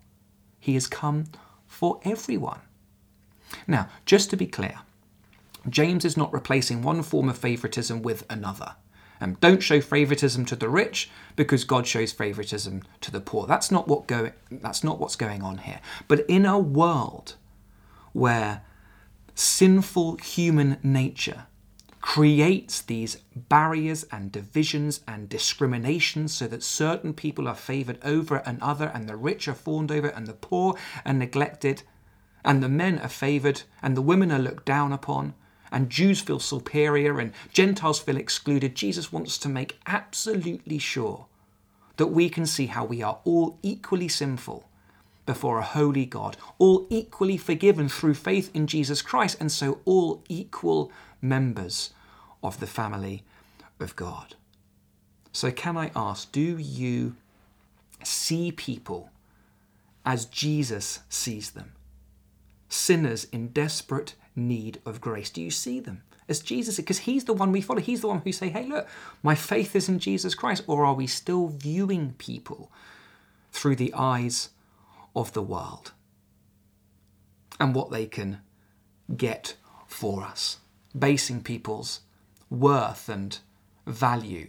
He 0.60 0.74
has 0.74 0.86
come 0.86 1.24
for 1.66 1.98
everyone. 2.04 2.60
Now, 3.66 3.88
just 4.04 4.28
to 4.30 4.36
be 4.36 4.46
clear, 4.46 4.80
James 5.68 6.04
is 6.04 6.16
not 6.16 6.32
replacing 6.32 6.82
one 6.82 7.02
form 7.02 7.30
of 7.30 7.38
favoritism 7.38 8.02
with 8.02 8.26
another. 8.28 8.76
Um, 9.20 9.36
don't 9.40 9.62
show 9.62 9.80
favoritism 9.80 10.44
to 10.46 10.56
the 10.56 10.68
rich 10.68 11.10
because 11.36 11.64
God 11.64 11.86
shows 11.86 12.12
favoritism 12.12 12.82
to 13.00 13.10
the 13.10 13.20
poor. 13.20 13.46
That's 13.46 13.70
not 13.70 13.88
what 13.88 14.08
that's 14.50 14.84
not 14.84 14.98
what's 14.98 15.16
going 15.16 15.42
on 15.42 15.58
here. 15.58 15.80
But 16.08 16.24
in 16.28 16.44
a 16.44 16.58
world 16.58 17.36
where 18.12 18.62
sinful 19.34 20.16
human 20.18 20.78
nature 20.82 21.46
creates 22.00 22.82
these 22.82 23.16
barriers 23.34 24.04
and 24.12 24.30
divisions 24.30 25.00
and 25.08 25.28
discriminations 25.28 26.32
so 26.32 26.46
that 26.46 26.62
certain 26.62 27.12
people 27.12 27.48
are 27.48 27.54
favored 27.54 27.98
over 28.04 28.36
another 28.46 28.90
and 28.94 29.08
the 29.08 29.16
rich 29.16 29.48
are 29.48 29.54
fawned 29.54 29.90
over 29.90 30.06
and 30.06 30.26
the 30.26 30.32
poor 30.32 30.76
are 31.04 31.12
neglected 31.12 31.82
and 32.44 32.62
the 32.62 32.68
men 32.68 32.98
are 33.00 33.08
favored 33.08 33.62
and 33.82 33.96
the 33.96 34.02
women 34.02 34.30
are 34.30 34.38
looked 34.38 34.64
down 34.64 34.92
upon 34.92 35.34
and 35.70 35.90
Jews 35.90 36.20
feel 36.20 36.38
superior 36.38 37.18
and 37.18 37.32
Gentiles 37.52 37.98
feel 37.98 38.16
excluded, 38.16 38.74
Jesus 38.74 39.12
wants 39.12 39.38
to 39.38 39.48
make 39.48 39.78
absolutely 39.86 40.78
sure 40.78 41.26
that 41.96 42.08
we 42.08 42.28
can 42.28 42.46
see 42.46 42.66
how 42.66 42.84
we 42.84 43.02
are 43.02 43.18
all 43.24 43.58
equally 43.62 44.08
sinful 44.08 44.68
before 45.24 45.58
a 45.58 45.64
holy 45.64 46.06
God, 46.06 46.36
all 46.58 46.86
equally 46.88 47.36
forgiven 47.36 47.88
through 47.88 48.14
faith 48.14 48.50
in 48.54 48.66
Jesus 48.66 49.02
Christ, 49.02 49.36
and 49.40 49.50
so 49.50 49.80
all 49.84 50.22
equal 50.28 50.92
members 51.20 51.90
of 52.42 52.60
the 52.60 52.66
family 52.66 53.24
of 53.80 53.96
God. 53.96 54.36
So, 55.32 55.50
can 55.50 55.76
I 55.76 55.90
ask, 55.94 56.30
do 56.32 56.56
you 56.58 57.16
see 58.02 58.52
people 58.52 59.10
as 60.04 60.24
Jesus 60.26 61.00
sees 61.08 61.50
them? 61.50 61.72
Sinners 62.68 63.24
in 63.24 63.48
desperate 63.48 64.14
need 64.36 64.80
of 64.84 65.00
grace? 65.00 65.30
Do 65.30 65.42
you 65.42 65.50
see 65.50 65.80
them 65.80 66.02
as 66.28 66.40
Jesus? 66.40 66.76
Because 66.76 67.00
He's 67.00 67.24
the 67.24 67.32
one 67.32 67.50
we 67.50 67.60
follow. 67.60 67.80
He's 67.80 68.02
the 68.02 68.08
one 68.08 68.20
who 68.20 68.32
say, 68.32 68.50
hey, 68.50 68.66
look, 68.66 68.86
my 69.22 69.34
faith 69.34 69.74
is 69.74 69.88
in 69.88 69.98
Jesus 69.98 70.34
Christ. 70.34 70.62
Or 70.66 70.84
are 70.84 70.94
we 70.94 71.06
still 71.06 71.48
viewing 71.48 72.14
people 72.18 72.70
through 73.50 73.76
the 73.76 73.94
eyes 73.94 74.50
of 75.14 75.32
the 75.32 75.42
world 75.42 75.92
and 77.58 77.74
what 77.74 77.90
they 77.90 78.06
can 78.06 78.40
get 79.16 79.56
for 79.86 80.22
us, 80.22 80.58
basing 80.96 81.42
people's 81.42 82.00
worth 82.50 83.08
and 83.08 83.38
value 83.86 84.48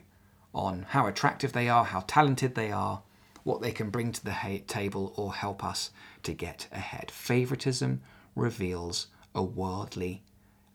on 0.53 0.85
how 0.89 1.07
attractive 1.07 1.53
they 1.53 1.69
are, 1.69 1.85
how 1.85 2.03
talented 2.07 2.55
they 2.55 2.71
are, 2.71 3.01
what 3.43 3.61
they 3.61 3.71
can 3.71 3.89
bring 3.89 4.11
to 4.11 4.25
the 4.25 4.61
table 4.67 5.13
or 5.15 5.33
help 5.33 5.63
us 5.63 5.91
to 6.23 6.33
get 6.33 6.67
ahead. 6.71 7.09
Favoritism 7.09 8.01
reveals 8.35 9.07
a 9.37 9.43
worldly 9.43 10.23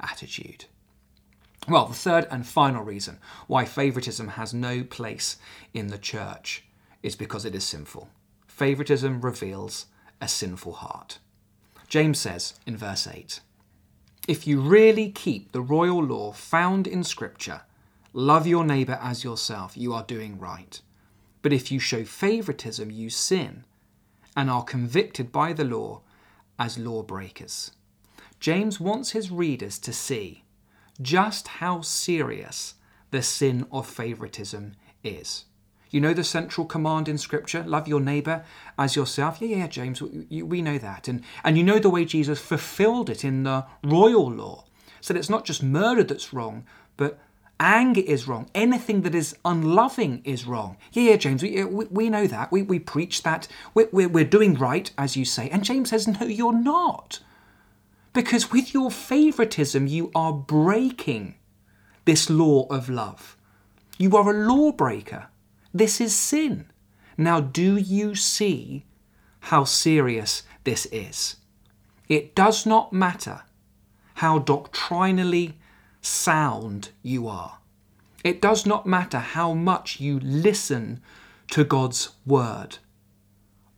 attitude. 0.00 0.64
Well, 1.69 1.87
the 1.87 1.95
third 1.95 2.26
and 2.31 2.47
final 2.47 2.83
reason 2.83 3.19
why 3.47 3.64
favoritism 3.64 4.28
has 4.28 4.54
no 4.54 4.83
place 4.83 5.37
in 5.75 5.88
the 5.88 5.99
church 5.99 6.64
is 7.02 7.14
because 7.14 7.45
it 7.45 7.54
is 7.54 7.64
sinful. 7.64 8.09
Favoritism 8.47 9.21
reveals 9.21 9.87
a 10.21 10.28
sinful 10.28 10.75
heart. 10.75 11.19
James 11.88 12.19
says 12.19 12.54
in 12.66 12.76
verse 12.76 13.07
8 13.07 13.40
If 14.26 14.47
you 14.47 14.61
really 14.61 15.11
keep 15.11 15.52
the 15.52 15.61
royal 15.61 16.02
law 16.02 16.33
found 16.33 16.87
in 16.87 17.04
Scripture, 17.04 17.62
love 18.12 18.47
your 18.47 18.64
neighbour 18.64 18.99
as 19.02 19.25
yourself, 19.25 19.76
you 19.76 19.92
are 19.92 20.04
doing 20.04 20.38
right. 20.38 20.81
But 21.42 21.52
if 21.52 21.73
you 21.73 21.81
show 21.81 22.04
favoritism, 22.04 22.90
you 22.90 23.11
sin 23.11 23.64
and 24.37 24.49
are 24.49 24.64
convicted 24.64 25.31
by 25.33 25.52
the 25.52 25.64
law 25.64 26.00
as 26.59 26.78
lawbreakers. 26.78 27.73
James 28.42 28.80
wants 28.80 29.12
his 29.12 29.30
readers 29.30 29.78
to 29.78 29.92
see 29.92 30.42
just 31.00 31.46
how 31.46 31.80
serious 31.80 32.75
the 33.12 33.22
sin 33.22 33.64
of 33.70 33.87
favoritism 33.87 34.75
is. 35.04 35.44
You 35.90 36.00
know 36.00 36.12
the 36.12 36.25
central 36.25 36.66
command 36.66 37.08
in 37.08 37.18
Scripture, 37.18 37.62
love 37.62 37.87
your 37.87 38.00
neighbour 38.00 38.44
as 38.76 38.96
yourself? 38.96 39.40
Yeah, 39.40 39.58
yeah, 39.58 39.66
James, 39.68 40.02
we, 40.02 40.42
we 40.42 40.61
know 40.61 40.76
that. 40.76 41.06
And, 41.06 41.22
and 41.44 41.56
you 41.56 41.62
know 41.62 41.78
the 41.78 41.88
way 41.88 42.04
Jesus 42.04 42.40
fulfilled 42.40 43.08
it 43.08 43.25
in 43.25 43.44
the 43.44 43.64
royal 43.84 44.28
law. 44.28 44.64
So 45.00 45.14
that 45.14 45.20
it's 45.20 45.30
not 45.30 45.44
just 45.44 45.62
murder 45.62 46.02
that's 46.02 46.32
wrong, 46.32 46.66
but 46.96 47.20
anger 47.61 48.02
is 48.04 48.26
wrong. 48.26 48.50
Anything 48.56 49.02
that 49.02 49.14
is 49.14 49.37
unloving 49.44 50.20
is 50.25 50.46
wrong. 50.46 50.78
Yeah, 50.90 51.11
yeah, 51.11 51.16
James, 51.16 51.44
we, 51.44 51.62
we, 51.62 51.84
we 51.84 52.11
know 52.11 52.26
that. 52.26 52.50
We, 52.50 52.62
we 52.62 52.80
preach 52.80 53.22
that. 53.22 53.46
We're, 53.72 53.88
we're, 53.92 54.08
we're 54.08 54.25
doing 54.25 54.54
right, 54.54 54.90
as 54.99 55.16
you 55.16 55.25
say. 55.25 55.49
And 55.50 55.62
James 55.62 55.90
says, 55.90 56.08
no, 56.08 56.26
you're 56.26 56.52
not. 56.52 57.20
Because 58.12 58.50
with 58.52 58.75
your 58.75 58.90
favoritism, 58.90 59.87
you 59.87 60.11
are 60.14 60.33
breaking 60.33 61.37
this 62.04 62.28
law 62.28 62.66
of 62.69 62.88
love. 62.88 63.37
You 63.99 64.16
are 64.16 64.31
a 64.31 64.47
lawbreaker. 64.47 65.28
This 65.73 66.00
is 66.00 66.14
sin. 66.14 66.66
Now, 67.16 67.40
do 67.40 67.76
you 67.76 68.14
see 68.14 68.85
how 69.40 69.64
serious 69.64 70.42
this 70.64 70.87
is? 70.87 71.37
It 72.09 72.35
does 72.35 72.66
not 72.66 72.92
matter 72.92 73.42
how 74.14 74.38
doctrinally 74.40 75.59
sound 76.00 76.90
you 77.02 77.26
are. 77.28 77.59
It 78.25 78.40
does 78.40 78.66
not 78.66 78.87
matter 78.87 79.19
how 79.19 79.54
much 79.54 80.00
you 80.00 80.21
listen 80.21 81.00
to 81.50 81.64
God's 81.64 82.11
word. 82.26 82.78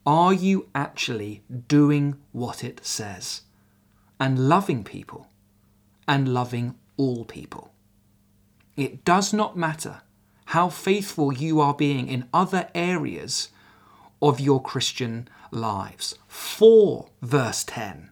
Are 0.04 0.34
you 0.34 0.68
actually 0.74 1.44
doing 1.68 2.16
what 2.32 2.62
it 2.62 2.84
says? 2.84 3.42
And 4.24 4.48
loving 4.48 4.82
people 4.82 5.26
and 6.08 6.32
loving 6.32 6.74
all 6.96 7.26
people. 7.26 7.74
It 8.74 9.04
does 9.04 9.34
not 9.34 9.54
matter 9.54 10.00
how 10.46 10.70
faithful 10.70 11.30
you 11.30 11.60
are 11.60 11.74
being 11.74 12.08
in 12.08 12.30
other 12.32 12.70
areas 12.74 13.50
of 14.22 14.40
your 14.40 14.62
Christian 14.62 15.28
lives. 15.50 16.14
For 16.26 17.10
verse 17.20 17.64
10 17.64 18.08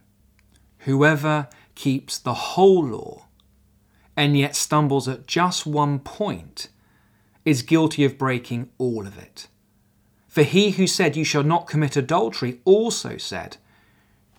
Whoever 0.85 1.47
keeps 1.73 2.19
the 2.19 2.35
whole 2.35 2.85
law 2.85 3.25
and 4.15 4.37
yet 4.37 4.55
stumbles 4.55 5.07
at 5.07 5.25
just 5.25 5.65
one 5.65 5.97
point 5.97 6.69
is 7.43 7.63
guilty 7.63 8.05
of 8.05 8.19
breaking 8.19 8.69
all 8.77 9.07
of 9.07 9.17
it. 9.17 9.47
For 10.27 10.43
he 10.43 10.71
who 10.71 10.85
said, 10.85 11.17
You 11.17 11.23
shall 11.23 11.43
not 11.43 11.65
commit 11.65 11.97
adultery, 11.97 12.61
also 12.65 13.17
said, 13.17 13.57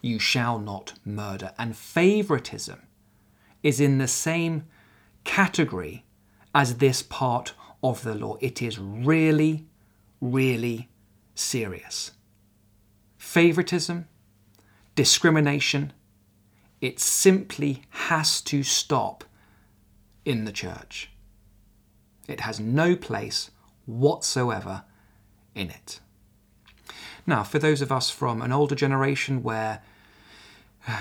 you 0.05 0.19
shall 0.19 0.59
not 0.59 0.93
murder. 1.05 1.53
And 1.59 1.75
favoritism 1.75 2.83
is 3.63 3.81
in 3.81 3.97
the 3.97 4.07
same 4.07 4.65
category 5.25 6.05
as 6.55 6.77
this 6.77 7.03
part 7.03 7.55
of 7.83 8.03
the 8.03 8.15
law. 8.15 8.37
It 8.41 8.61
is 8.61 8.79
really, 8.79 9.67
really 10.21 10.91
serious. 11.35 12.13
Favoritism, 13.17 14.07
discrimination, 14.95 15.95
it 16.83 17.01
simply 17.01 17.83
has 17.89 18.43
to 18.43 18.63
stop 18.63 19.25
in 20.27 20.45
the 20.45 20.53
church. 20.53 21.11
It 22.29 22.41
has 22.41 22.61
no 22.61 22.95
place 22.95 23.51
whatsoever 23.87 24.85
in 25.55 25.71
it. 25.71 26.01
Now, 27.27 27.43
for 27.43 27.59
those 27.59 27.81
of 27.81 27.91
us 27.91 28.11
from 28.11 28.43
an 28.43 28.53
older 28.53 28.75
generation 28.75 29.43
where 29.43 29.81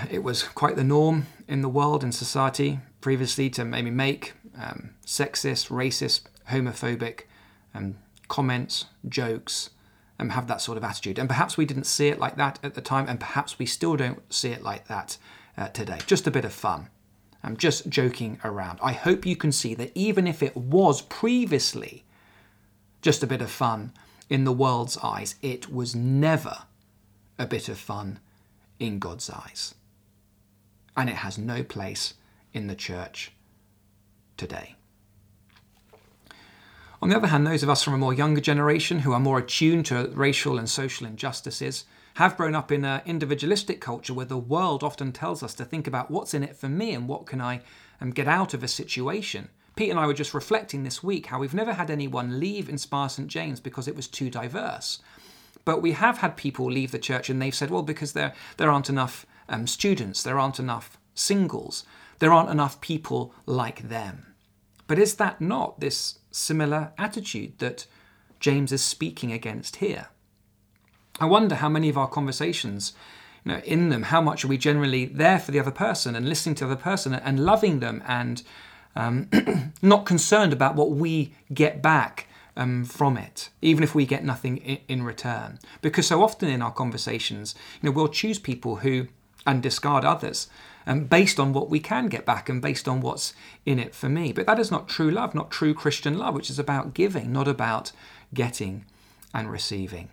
it 0.10 0.24
was 0.24 0.44
quite 0.44 0.75
the 0.75 0.84
norm 0.84 1.28
in 1.48 1.62
the 1.62 1.70
world 1.70 2.04
and 2.04 2.13
society 2.13 2.80
previously 3.02 3.50
to 3.52 3.66
maybe 3.66 3.92
make 3.92 4.34
um, 4.58 4.92
sexist, 5.06 5.70
racist, 5.70 6.22
homophobic 6.50 7.22
um, 7.74 7.96
comments, 8.28 8.86
jokes, 9.08 9.72
and 10.18 10.32
have 10.32 10.48
that 10.48 10.62
sort 10.62 10.78
of 10.78 10.84
attitude. 10.84 11.20
And 11.20 11.28
perhaps 11.28 11.58
we 11.58 11.66
didn't 11.66 11.86
see 11.86 12.08
it 12.08 12.20
like 12.20 12.38
that 12.38 12.60
at 12.63 12.75
the 12.75 12.82
time, 12.82 13.08
and 13.10 13.20
perhaps 13.20 13.60
we 13.60 13.66
still 13.66 13.96
don't 13.96 14.22
see 14.34 14.50
it 14.50 14.63
like 14.63 14.88
that 14.88 15.18
uh, 15.58 15.68
today. 15.70 16.00
Just 16.06 16.28
a 16.28 16.32
bit 16.32 16.46
of 16.46 16.54
fun. 16.54 16.90
I'm 17.44 17.58
just 17.58 17.90
joking 17.90 18.40
around. 18.44 18.80
I 18.82 18.94
hope 18.94 19.25
you 19.25 19.36
can 19.36 19.52
see 19.52 19.75
that 19.75 19.92
even 19.96 20.28
if 20.28 20.42
it 20.42 20.56
was 20.56 21.02
previously 21.02 22.06
just 23.04 23.22
a 23.22 23.28
bit 23.28 23.42
of 23.42 23.52
fun 23.52 23.92
in 24.30 24.46
the 24.46 24.52
world's 24.52 24.98
eyes. 25.04 25.36
It 25.44 25.72
was 25.72 25.94
never 25.94 26.63
a 27.38 27.46
bit 27.46 27.70
of 27.70 27.78
fun 27.78 28.20
in 28.84 29.00
God's 29.00 29.30
eyes. 29.30 29.75
And 30.96 31.10
it 31.10 31.16
has 31.16 31.38
no 31.38 31.63
place 31.63 32.16
in 32.52 32.68
the 32.68 32.75
church 32.75 33.32
today. 34.36 34.75
On 37.02 37.10
the 37.10 37.16
other 37.16 37.28
hand, 37.28 37.48
those 37.48 37.63
of 37.63 37.70
us 37.70 37.84
from 37.84 37.94
a 37.94 37.98
more 37.98 38.13
younger 38.13 38.42
generation 38.42 39.00
who 39.00 39.13
are 39.13 39.20
more 39.20 39.40
attuned 39.40 39.86
to 39.88 40.10
racial 40.13 40.58
and 40.58 40.70
social 40.70 41.08
injustices 41.08 41.86
have 42.16 42.38
grown 42.38 42.56
up 42.56 42.72
in 42.72 42.86
an 42.86 43.02
individualistic 43.06 43.82
culture 43.82 44.13
where 44.13 44.25
the 44.25 44.38
world 44.38 44.84
often 44.84 45.12
tells 45.12 45.42
us 45.42 45.54
to 45.56 45.66
think 45.66 45.88
about 45.88 46.12
what's 46.12 46.34
in 46.34 46.44
it 46.44 46.56
for 46.56 46.70
me 46.70 46.94
and 46.94 47.08
what 47.08 47.25
can 47.25 47.42
I 47.42 47.62
um, 48.00 48.12
get 48.12 48.28
out 48.28 48.54
of 48.54 48.63
a 48.63 48.68
situation. 48.68 49.50
Pete 49.75 49.90
and 49.90 50.00
I 50.00 50.06
were 50.06 50.13
just 50.13 50.34
reflecting 50.34 50.84
this 50.84 51.02
week 51.02 51.28
how 51.28 51.40
we've 51.40 51.54
never 51.54 51.74
had 51.74 51.90
anyone 51.90 52.40
leave 52.40 52.70
Inspire 52.70 53.10
St 53.10 53.28
James 53.28 53.60
because 53.60 53.88
it 53.88 53.96
was 53.96 54.08
too 54.08 54.30
diverse. 54.30 55.00
But 55.66 55.82
we 55.82 55.94
have 55.94 56.20
had 56.20 56.36
people 56.38 56.70
leave 56.70 56.92
the 56.92 57.00
church 57.00 57.30
and 57.30 57.42
they've 57.42 57.56
said, 57.56 57.72
well, 57.72 57.84
because 57.84 58.14
there, 58.14 58.34
there 58.58 58.70
aren't 58.70 58.90
enough 58.90 59.26
um, 59.48 59.68
students, 59.68 60.24
there 60.24 60.40
aren't 60.40 60.60
enough 60.60 60.98
singles, 61.16 61.86
there 62.20 62.34
aren't 62.34 62.50
enough 62.50 62.82
people 62.82 63.34
like 63.46 63.88
them. 63.90 64.34
But 64.88 65.00
is 65.00 65.16
that 65.16 65.40
not 65.40 65.80
this 65.80 66.20
similar 66.32 66.92
attitude 66.98 67.60
that 67.60 67.86
James 68.40 68.72
is 68.72 68.84
speaking 68.84 69.32
against 69.32 69.78
here? 69.78 70.08
I 71.20 71.26
wonder 71.26 71.56
how 71.56 71.70
many 71.70 71.90
of 71.90 71.98
our 71.98 72.08
conversations, 72.08 72.94
you 73.46 73.54
know, 73.54 73.60
in 73.60 73.90
them, 73.90 74.04
how 74.04 74.20
much 74.20 74.44
are 74.44 74.50
we 74.50 74.58
generally 74.58 75.06
there 75.06 75.40
for 75.40 75.52
the 75.52 75.60
other 75.60 75.72
person 75.72 76.16
and 76.16 76.28
listening 76.28 76.56
to 76.56 76.66
the 76.66 76.72
other 76.74 76.82
person 76.82 77.14
and 77.14 77.46
loving 77.46 77.80
them 77.80 78.04
and 78.06 78.44
um, 78.96 79.30
not 79.82 80.06
concerned 80.06 80.54
about 80.54 80.76
what 80.76 80.92
we 80.92 81.34
get 81.54 81.82
back 81.82 82.28
um, 82.56 82.86
from 82.86 83.18
it, 83.18 83.50
even 83.62 83.84
if 83.84 83.96
we 83.96 84.06
get 84.06 84.24
nothing 84.24 84.58
in, 84.88 85.04
return. 85.04 85.60
Because 85.82 86.08
so 86.08 86.24
often 86.24 86.50
in 86.50 86.62
our 86.62 86.72
conversations, 86.72 87.56
you 87.82 87.90
know, 87.90 87.96
we'll 87.96 88.08
choose 88.08 88.40
people 88.40 88.78
who 88.78 89.08
and 89.46 89.62
discard 89.62 90.06
others 90.06 90.48
um, 90.88 91.06
based 91.06 91.40
on 91.40 91.54
what 91.54 91.70
we 91.70 91.80
can 91.80 92.08
get 92.08 92.26
back 92.26 92.50
and 92.50 92.62
based 92.62 92.88
on 92.88 93.02
what's 93.02 93.34
in 93.66 93.80
it 93.80 93.94
for 93.94 94.10
me. 94.10 94.32
But 94.32 94.46
that 94.46 94.60
is 94.60 94.72
not 94.72 94.88
true 94.88 95.12
love, 95.12 95.36
not 95.36 95.52
true 95.52 95.74
Christian 95.74 96.18
love, 96.18 96.36
which 96.36 96.50
is 96.50 96.60
about 96.60 96.94
giving, 96.94 97.32
not 97.32 97.48
about 97.48 97.92
getting 98.34 98.86
and 99.34 99.52
receiving. 99.52 100.10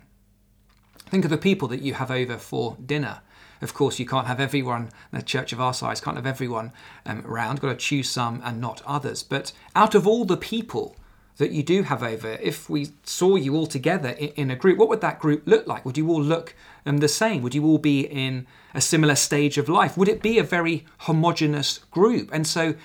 Think 1.09 1.25
of 1.25 1.31
the 1.31 1.37
people 1.37 1.67
that 1.69 1.81
you 1.81 1.95
have 1.95 2.11
over 2.11 2.37
for 2.37 2.77
dinner. 2.85 3.21
Of 3.61 3.73
course, 3.73 3.99
you 3.99 4.05
can't 4.05 4.27
have 4.27 4.39
everyone, 4.39 4.91
a 5.13 5.21
church 5.21 5.53
of 5.53 5.61
our 5.61 5.73
size 5.73 6.01
can't 6.01 6.15
have 6.15 6.25
everyone 6.25 6.71
um, 7.05 7.23
around, 7.27 7.59
got 7.59 7.67
to 7.67 7.75
choose 7.75 8.09
some 8.09 8.41
and 8.43 8.59
not 8.59 8.81
others. 8.85 9.21
But 9.21 9.51
out 9.75 9.93
of 9.93 10.07
all 10.07 10.25
the 10.25 10.37
people 10.37 10.95
that 11.37 11.51
you 11.51 11.63
do 11.63 11.83
have 11.83 12.03
over, 12.03 12.33
if 12.41 12.69
we 12.69 12.89
saw 13.03 13.35
you 13.35 13.55
all 13.55 13.67
together 13.67 14.09
in, 14.09 14.51
a 14.51 14.55
group, 14.55 14.77
what 14.77 14.89
would 14.89 15.01
that 15.01 15.19
group 15.19 15.43
look 15.45 15.67
like? 15.67 15.85
Would 15.85 15.97
you 15.97 16.09
all 16.09 16.21
look 16.21 16.55
um, 16.85 16.97
the 16.97 17.07
same? 17.07 17.41
Would 17.41 17.55
you 17.55 17.65
all 17.65 17.77
be 17.77 18.01
in 18.01 18.45
a 18.73 18.81
similar 18.81 19.15
stage 19.15 19.57
of 19.57 19.69
life? 19.69 19.97
Would 19.97 20.07
it 20.07 20.21
be 20.21 20.37
a 20.37 20.43
very 20.43 20.85
homogenous 20.99 21.79
group? 21.89 22.29
And 22.31 22.45
so, 22.45 22.75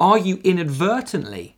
are 0.00 0.18
you 0.18 0.40
inadvertently 0.44 1.56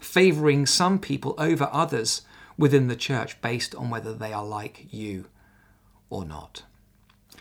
favouring 0.00 0.66
some 0.66 0.98
people 0.98 1.34
over 1.38 1.68
others 1.72 2.22
within 2.56 2.88
the 2.88 2.96
church 2.96 3.40
based 3.40 3.74
on 3.74 3.90
whether 3.90 4.12
they 4.12 4.32
are 4.32 4.44
like 4.44 4.86
you 4.90 5.26
or 6.08 6.24
not. 6.24 6.62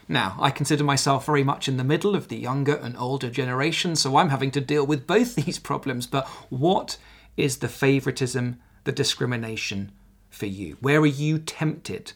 Now, 0.08 0.38
I 0.40 0.50
consider 0.50 0.84
myself 0.84 1.26
very 1.26 1.44
much 1.44 1.68
in 1.68 1.78
the 1.78 1.84
middle 1.84 2.16
of 2.16 2.30
the 2.30 2.38
younger 2.38 2.76
and 2.76 2.98
older 2.98 3.30
generation, 3.30 3.96
so 3.96 4.18
I'm 4.18 4.30
having 4.30 4.52
to 4.52 4.62
deal 4.62 4.86
with 4.86 5.06
both 5.08 5.36
these 5.46 5.60
problems. 5.60 6.08
But 6.08 6.28
what 6.50 6.98
is 7.40 7.58
the 7.58 7.70
favouritism, 7.70 8.60
the 8.84 8.92
discrimination 8.92 9.92
for 10.30 10.46
you? 10.46 10.76
Where 10.82 11.00
are 11.00 11.06
you 11.06 11.40
tempted 11.40 12.12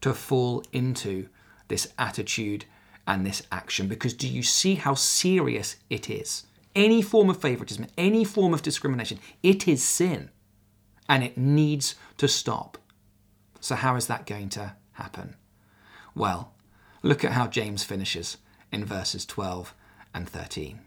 to 0.00 0.14
fall 0.14 0.64
into 0.72 1.28
this 1.68 1.92
attitude 1.98 2.64
and 3.06 3.26
this 3.26 3.42
action? 3.52 3.88
Because 3.88 4.14
do 4.14 4.26
you 4.26 4.42
see 4.42 4.76
how 4.76 4.94
serious 4.94 5.76
it 5.90 6.08
is? 6.08 6.44
Any 6.74 7.02
form 7.02 7.28
of 7.28 7.42
favouritism, 7.42 7.86
any 7.98 8.24
form 8.24 8.54
of 8.54 8.62
discrimination, 8.62 9.18
it 9.42 9.68
is 9.68 9.82
sin 9.82 10.30
and 11.08 11.22
it 11.22 11.36
needs 11.36 11.94
to 12.16 12.26
stop. 12.26 12.78
So, 13.60 13.74
how 13.74 13.96
is 13.96 14.06
that 14.06 14.24
going 14.24 14.48
to 14.50 14.76
happen? 14.92 15.36
Well, 16.14 16.54
look 17.02 17.22
at 17.22 17.32
how 17.32 17.48
James 17.48 17.84
finishes 17.84 18.38
in 18.72 18.86
verses 18.86 19.26
12 19.26 19.74
and 20.14 20.26
13. 20.26 20.80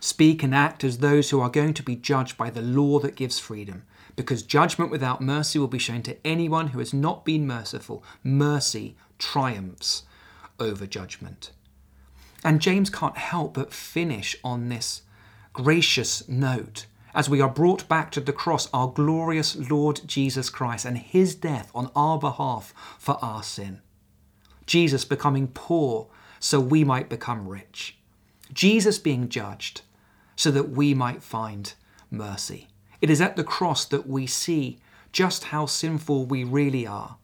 Speak 0.00 0.42
and 0.42 0.54
act 0.54 0.84
as 0.84 0.98
those 0.98 1.30
who 1.30 1.40
are 1.40 1.48
going 1.48 1.74
to 1.74 1.82
be 1.82 1.96
judged 1.96 2.36
by 2.36 2.50
the 2.50 2.62
law 2.62 2.98
that 3.00 3.16
gives 3.16 3.38
freedom, 3.38 3.84
because 4.14 4.42
judgment 4.42 4.90
without 4.90 5.20
mercy 5.20 5.58
will 5.58 5.68
be 5.68 5.78
shown 5.78 6.02
to 6.02 6.16
anyone 6.26 6.68
who 6.68 6.78
has 6.78 6.92
not 6.92 7.24
been 7.24 7.46
merciful. 7.46 8.04
Mercy 8.22 8.96
triumphs 9.18 10.04
over 10.58 10.86
judgment. 10.86 11.52
And 12.44 12.60
James 12.60 12.90
can't 12.90 13.16
help 13.16 13.54
but 13.54 13.72
finish 13.72 14.36
on 14.44 14.68
this 14.68 15.02
gracious 15.52 16.28
note 16.28 16.86
as 17.14 17.30
we 17.30 17.40
are 17.40 17.48
brought 17.48 17.88
back 17.88 18.10
to 18.10 18.20
the 18.20 18.32
cross, 18.32 18.68
our 18.74 18.88
glorious 18.88 19.56
Lord 19.70 20.02
Jesus 20.06 20.50
Christ 20.50 20.84
and 20.84 20.98
his 20.98 21.34
death 21.34 21.70
on 21.74 21.90
our 21.96 22.18
behalf 22.18 22.74
for 22.98 23.18
our 23.22 23.42
sin. 23.42 23.80
Jesus 24.66 25.06
becoming 25.06 25.48
poor 25.48 26.08
so 26.38 26.60
we 26.60 26.84
might 26.84 27.08
become 27.08 27.48
rich. 27.48 27.96
Jesus 28.52 28.98
being 28.98 29.30
judged 29.30 29.80
so 30.36 30.50
that 30.50 30.70
we 30.70 30.94
might 30.94 31.22
find 31.22 31.74
mercy. 32.10 32.68
It 33.00 33.10
is 33.10 33.20
at 33.20 33.36
the 33.36 33.44
cross 33.44 33.84
that 33.86 34.06
we 34.06 34.26
see 34.26 34.78
just 35.12 35.44
how 35.44 35.66
sinful 35.66 36.26
we 36.26 36.44
really 36.44 36.86
are, 36.86 37.16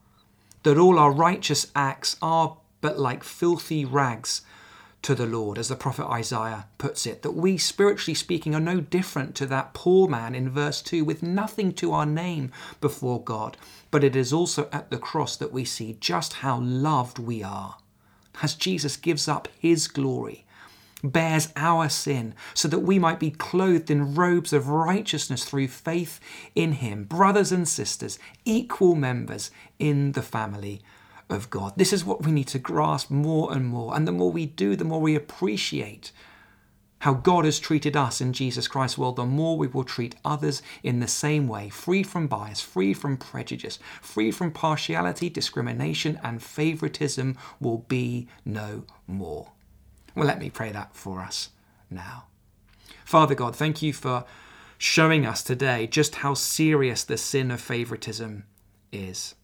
that 0.62 0.78
all 0.78 0.98
our 0.98 1.12
righteous 1.12 1.70
acts 1.76 2.16
are 2.22 2.56
but 2.80 2.98
like 2.98 3.22
filthy 3.22 3.84
rags 3.84 4.42
to 5.02 5.14
the 5.14 5.26
Lord, 5.26 5.58
as 5.58 5.68
the 5.68 5.76
prophet 5.76 6.06
Isaiah 6.06 6.66
puts 6.78 7.06
it, 7.06 7.22
that 7.22 7.32
we, 7.32 7.58
spiritually 7.58 8.14
speaking, 8.14 8.54
are 8.54 8.60
no 8.60 8.80
different 8.80 9.34
to 9.36 9.46
that 9.46 9.74
poor 9.74 10.08
man 10.08 10.34
in 10.34 10.48
verse 10.48 10.80
2 10.80 11.04
with 11.04 11.22
nothing 11.22 11.72
to 11.74 11.92
our 11.92 12.06
name 12.06 12.52
before 12.80 13.22
God. 13.22 13.56
But 13.90 14.04
it 14.04 14.14
is 14.14 14.32
also 14.32 14.68
at 14.72 14.90
the 14.90 14.98
cross 14.98 15.36
that 15.36 15.52
we 15.52 15.64
see 15.64 15.96
just 16.00 16.34
how 16.34 16.60
loved 16.60 17.18
we 17.18 17.42
are, 17.42 17.78
as 18.42 18.54
Jesus 18.54 18.96
gives 18.96 19.26
up 19.26 19.48
his 19.58 19.88
glory, 19.88 20.46
bears 21.02 21.52
our 21.56 21.88
sin, 21.88 22.34
so 22.54 22.68
that 22.68 22.80
we 22.80 22.98
might 22.98 23.18
be 23.18 23.30
clothed 23.30 23.90
in 23.90 24.14
robes 24.14 24.52
of 24.52 24.68
righteousness 24.68 25.44
through 25.44 25.68
faith 25.68 26.20
in 26.54 26.72
him, 26.72 27.04
brothers 27.04 27.52
and 27.52 27.66
sisters, 27.66 28.18
equal 28.44 28.94
members 28.94 29.50
in 29.78 30.12
the 30.12 30.22
family 30.22 30.80
of 31.28 31.50
God. 31.50 31.72
This 31.76 31.92
is 31.92 32.04
what 32.04 32.24
we 32.24 32.32
need 32.32 32.48
to 32.48 32.58
grasp 32.58 33.10
more 33.10 33.52
and 33.52 33.64
more. 33.64 33.94
And 33.94 34.06
the 34.06 34.12
more 34.12 34.30
we 34.30 34.46
do, 34.46 34.76
the 34.76 34.84
more 34.84 35.00
we 35.00 35.14
appreciate 35.14 36.12
how 37.00 37.14
God 37.14 37.44
has 37.44 37.58
treated 37.58 37.96
us 37.96 38.20
in 38.20 38.32
Jesus 38.32 38.68
Christ, 38.68 38.96
well, 38.96 39.10
the 39.10 39.26
more 39.26 39.58
we 39.58 39.66
will 39.66 39.82
treat 39.82 40.14
others 40.24 40.62
in 40.84 41.00
the 41.00 41.08
same 41.08 41.48
way, 41.48 41.68
free 41.68 42.04
from 42.04 42.28
bias, 42.28 42.60
free 42.60 42.94
from 42.94 43.16
prejudice, 43.16 43.80
free 44.00 44.30
from 44.30 44.52
partiality, 44.52 45.28
discrimination, 45.28 46.20
and 46.22 46.40
favoritism 46.40 47.36
will 47.58 47.78
be 47.78 48.28
no 48.44 48.84
more. 49.08 49.50
Well, 50.14 50.26
let 50.26 50.38
me 50.38 50.50
pray 50.50 50.72
that 50.72 50.94
for 50.94 51.20
us 51.20 51.50
now. 51.90 52.24
Father 53.04 53.34
God, 53.34 53.56
thank 53.56 53.82
you 53.82 53.92
for 53.92 54.24
showing 54.78 55.26
us 55.26 55.42
today 55.42 55.86
just 55.86 56.16
how 56.16 56.34
serious 56.34 57.04
the 57.04 57.16
sin 57.16 57.50
of 57.50 57.60
favoritism 57.60 58.44
is 58.90 59.34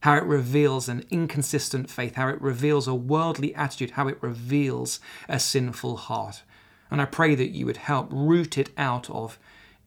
how 0.00 0.16
it 0.16 0.24
reveals 0.24 0.88
an 0.88 1.04
inconsistent 1.10 1.90
faith, 1.90 2.14
how 2.14 2.28
it 2.28 2.40
reveals 2.40 2.88
a 2.88 2.94
worldly 2.94 3.54
attitude, 3.54 3.92
how 3.92 4.08
it 4.08 4.18
reveals 4.20 4.98
a 5.28 5.38
sinful 5.38 5.96
heart. 5.96 6.42
And 6.90 7.00
I 7.00 7.04
pray 7.04 7.34
that 7.34 7.50
you 7.50 7.66
would 7.66 7.76
help 7.76 8.08
root 8.10 8.56
it 8.58 8.70
out 8.76 9.10
of 9.10 9.38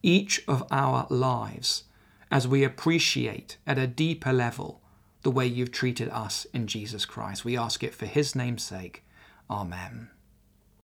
each 0.01 0.43
of 0.47 0.65
our 0.71 1.07
lives 1.09 1.83
as 2.31 2.47
we 2.47 2.63
appreciate 2.63 3.57
at 3.65 3.77
a 3.77 3.87
deeper 3.87 4.31
level 4.31 4.81
the 5.23 5.31
way 5.31 5.47
you've 5.47 5.71
treated 5.71 6.09
us 6.09 6.45
in 6.53 6.67
Jesus 6.67 7.05
Christ. 7.05 7.45
We 7.45 7.57
ask 7.57 7.83
it 7.83 7.95
for 7.95 8.05
his 8.05 8.35
name's 8.35 8.63
sake. 8.63 9.03
Amen. 9.53 10.09